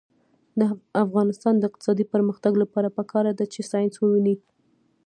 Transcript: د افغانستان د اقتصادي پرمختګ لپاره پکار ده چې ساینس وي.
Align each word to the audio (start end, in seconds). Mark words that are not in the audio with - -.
د 0.59 0.61
افغانستان 1.05 1.53
د 1.57 1.63
اقتصادي 1.69 2.05
پرمختګ 2.13 2.53
لپاره 2.63 2.93
پکار 2.97 3.25
ده 3.39 3.45
چې 3.53 3.61
ساینس 3.71 3.95
وي. 3.99 4.35